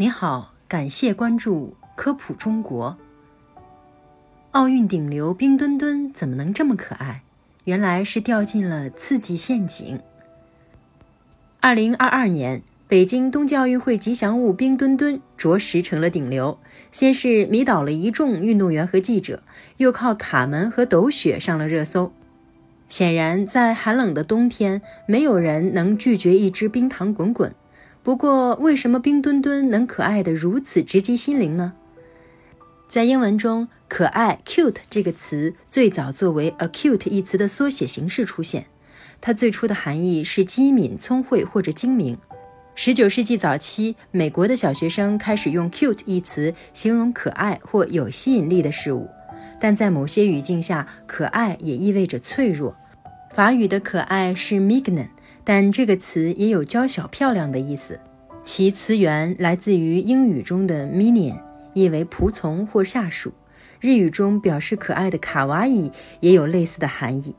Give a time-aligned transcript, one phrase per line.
[0.00, 2.96] 你好，感谢关注科普中国。
[4.52, 7.22] 奥运顶流冰墩墩怎么能这么可爱？
[7.64, 9.98] 原来是掉进了刺激陷阱。
[11.58, 16.60] 二零二二年北京冬季奥运会吉祥物冰墩墩着实成了顶流，
[16.92, 19.42] 先是迷倒了一众运动员和记者，
[19.78, 22.12] 又靠卡门和抖雪上了热搜。
[22.88, 27.52] 显然，在寒冷的冬天，没有人能拒绝一只冰糖滚滚。
[28.08, 31.74] 不过，为什么冰墩墩能可爱的如此直击心灵呢？
[32.88, 38.64] 在英文中，“可爱 ”（cute） 这个词最早作为 “acute” 一词的缩写形式出现。
[39.20, 42.16] 它最初的含义是机敏、聪慧或者精明。
[42.78, 49.06] 19世纪早期，美国的小学生开始用 “cute” 一词形容可爱或有吸引力的事物。
[49.60, 52.74] 但在某些语境下，可爱也意味着脆弱。
[53.34, 55.08] 法语的“可爱”是 “mignon”。
[55.48, 57.98] 但这个词也有娇小漂亮的意思，
[58.44, 61.38] 其词源来自于英语中的 minion，
[61.72, 63.32] 意为仆从或下属。
[63.80, 65.90] 日语中表示可爱的卡哇伊
[66.20, 67.34] 也有类似的含义。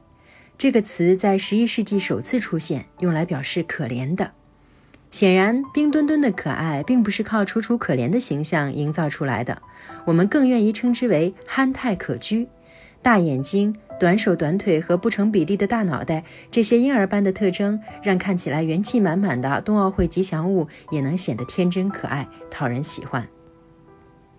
[0.57, 4.31] 这个词在十一世纪首次出现，用来表示可怜的。
[5.11, 9.61] 显然，冰墩墩的可爱并不是靠楚楚可怜的形象营造出来的，
[10.05, 12.47] 我们更愿意称之为憨态可掬。
[13.03, 23.28] 大眼睛、短手短腿和不成比例的大脑袋，这些婴儿般的特征，让看起来元气满满的冬奥会吉祥物也能显得天真可爱、讨人喜欢。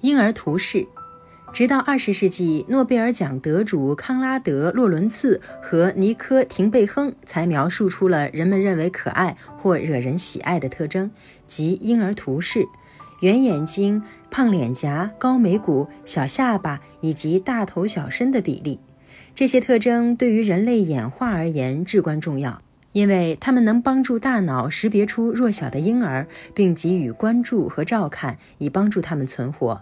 [0.00, 0.86] 婴儿图式，
[1.52, 11.10] 直到二十世纪，诺贝尔奖得主康拉德·洛伦茨和尼科·廷贝亨才描述出了人们认为可爱或惹人喜爱的特征，
[11.46, 12.64] 即婴儿图式。
[13.20, 18.80] 圆眼睛、胖脸颊、高眉骨、小下巴以及大头小身的比例，
[19.40, 22.60] 这些特征对于人类演化而言至关重要，
[22.92, 29.80] 因为它们能帮助大脑识别出弱小的婴儿，并给予关注和照看，以帮助他们存活。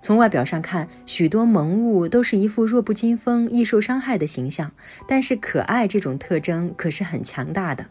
[0.00, 4.72] 从外表上看，许多萌物都是一副弱不禁风、易受伤害的形象，
[5.06, 7.88] 但是可爱这种特征可是很强大的。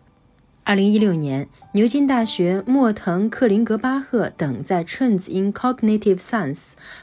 [0.64, 6.56] 二零一六年，牛津大学莫腾克林格巴赫等在《Trends in Cognitive Science》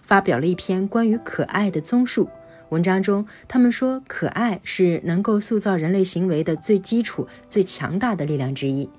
[0.02, 2.28] 发表了一篇关于可爱的综述。
[2.74, 8.90] 文章中，他们说，可爱是能够塑造人类行为的最基础、最强大的力量之一。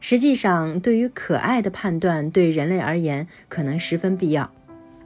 [0.00, 4.50] 实际上，对于可爱的判断，对人类而言可能十分必要。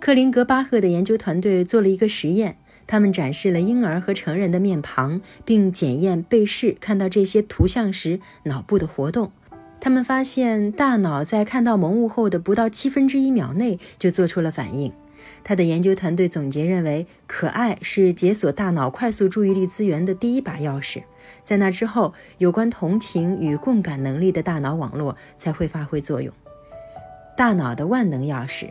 [0.01, 2.57] 克林格巴赫的研究团队做了一个实验。
[2.87, 9.33] 他们展示了婴儿和成人的面庞，并检验被试看到这些图像时脑部的活动。
[9.81, 14.93] 他们发现，大脑在看到萌物后的不到七分之一秒内就做出了反应。
[15.45, 21.03] 他的研究团队总结认为，可爱是解锁大脑快速注意力资源的第一把钥匙。
[21.45, 26.33] 在那之后，有关同情与共感能力的大脑网络才会发挥作用。
[27.37, 28.71] 大脑的万能钥匙。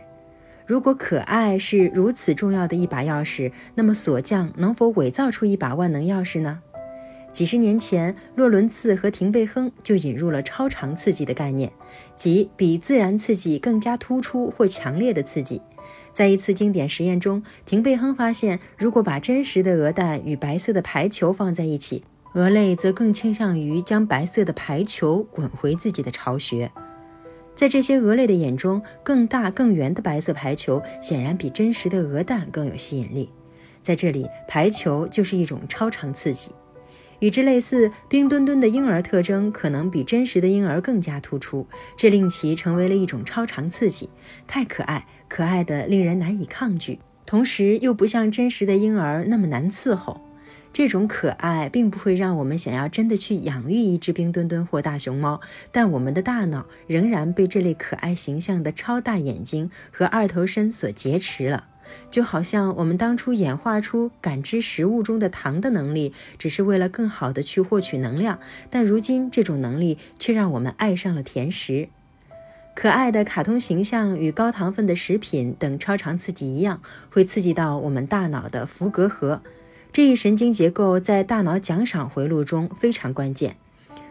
[0.66, 6.60] 如果可爱是如此重要的一把钥匙，那么锁匠能否伪造出一把万能钥匙呢？
[7.36, 11.70] 几十年前，洛伦茨和廷贝亨就引入了超长刺激的概念，
[12.16, 15.60] 即比自然刺激更加突出或强烈的刺激。
[16.14, 26.72] 在一次经典实验中，廷贝亨发现，如果把真实的鹅蛋与白色的排球放在一起，鹅类则更倾向于将白色的排球滚回自己的巢穴。
[27.54, 33.30] 在这些鹅类的眼中，更大、更圆的白色排球显然比真实的鹅蛋更有吸引力。
[33.82, 36.50] 在这里，排球就是一种超长刺激。
[37.20, 41.66] 与之类似，冰墩墩的婴儿特征可能比真实的婴儿更加突出，
[41.96, 44.08] 这令其成为了一种超常刺激。
[44.46, 50.20] 太可爱，可爱的令人难以抗拒，同时又不像真实的婴儿那么难伺候。
[50.72, 55.40] 这种可爱并不会让我们想要真的去养育一只冰墩墩或大熊猫，
[55.72, 61.68] 但我们的大脑仍然被这类可爱形象的超大眼睛和二头身所劫持了。
[62.10, 68.38] 就好像我们当初演化出感知食物中的糖的能力，只是为了更好的去获取能量，
[68.70, 71.88] 但如今这种能力却让我们爱上了甜食。
[72.74, 79.40] 可爱的卡通形象与高糖分的食品等超长刺激一样，会刺激到我们大脑的伏隔核。
[79.92, 83.56] 这一神经结构在大脑奖赏回路中非常关键。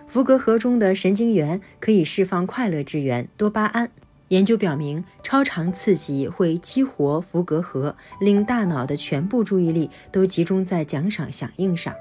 [0.08, 3.92] 伏隔核中的神经元可以释放快乐之源多巴胺。
[4.30, 11.94] 研究表明，超长刺激会激活伏隔核，令大脑的全部注意力都集中在奖赏响应上。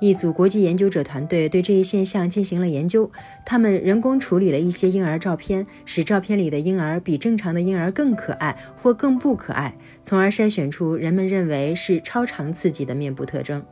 [0.00, 3.10] 一组国际研究者团队对这一现象进行了研究。
[3.44, 13.64] 他们人工处理了一些婴儿照片，使照片里的婴儿比正常的婴儿更可爱或更不可爱，从而筛选出人们认为是超长刺激的面部特征。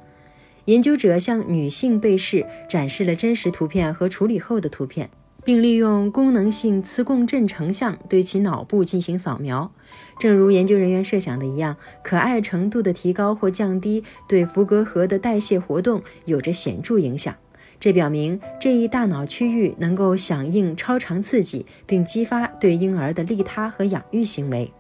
[0.64, 5.08] 研究者向女性被试展示了真实图片和处理后的图片。
[5.44, 9.73] 并利用功能性磁共振成像对其脑部进行扫描。
[10.19, 17.35] 正如研究人员设想的一样，可爱程度的提高或降低对伏隔核的代谢活动有着显著影响。
[17.81, 24.73] 这表明这一大脑区域能够响应超常刺激，并激发对婴儿的利他和养育行为。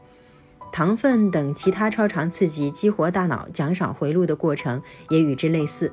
[0.70, 4.80] 糖分等其他超常刺激激活大脑奖赏回路的过程
[5.10, 5.92] 也与之类似。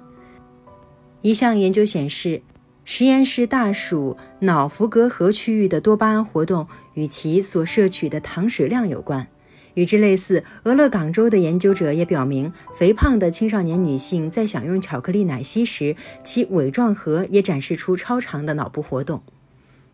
[1.22, 2.42] 一项研究显示，
[2.92, 9.28] 实验室大鼠脑伏隔核区域的多巴胺活动与其所摄取的糖水量有关。
[9.76, 19.22] 与之类似，俄勒冈州的研究者也表明，肥胖的青少年女性在享用巧克力奶昔时，其尾状核也展示出超长的脑部活动。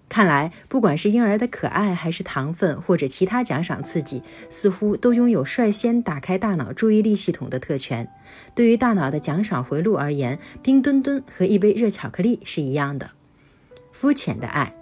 [0.07, 8.07] 看来，不管是婴儿的可爱，还是糖分或者其他奖赏刺激，似乎都拥有率先打开大脑注意力系统的特权。
[8.53, 13.11] 对于大脑的奖赏回路而言，冰墩墩和一杯热巧克力是一样的。
[13.91, 14.75] 肤浅的爱。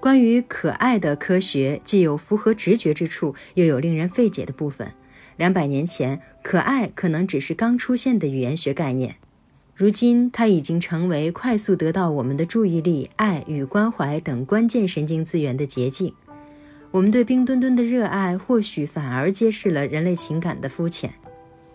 [0.00, 4.92] 关于可爱的科学，既有符合直觉之处，又有令人费解的部分。
[5.36, 9.16] 两百年前，可爱可能只是刚出现的语言学概念，
[9.78, 16.12] 如今它已经成为快速得到我们的注意力、爱与关怀等关键神经资源的捷径。
[16.90, 21.14] 我们对冰墩墩的热爱，或许反而揭示了人类情感的肤浅。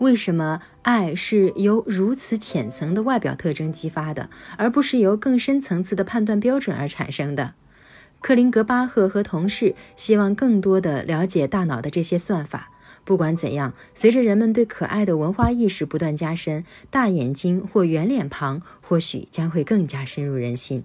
[0.00, 4.28] 为什么爱是由如此浅层的外表特征激发的，
[4.58, 7.54] 而不是由更深层次的判断标准而产生的？
[8.20, 12.70] 克林格巴赫和同事希望更多地了解大脑的这些算法。
[13.04, 20.84] 不管怎样，随着人们对可爱的文化意识不断加深，大眼睛或圆脸庞或许将会更加深入人心。